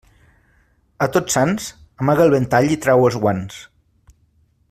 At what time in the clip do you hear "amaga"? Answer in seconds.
2.05-2.25